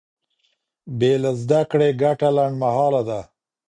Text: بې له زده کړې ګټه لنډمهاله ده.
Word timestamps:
بې 0.97 1.13
له 1.23 1.31
زده 1.41 1.61
کړې 1.71 1.89
ګټه 2.01 2.29
لنډمهاله 2.37 3.01
ده. 3.09 3.19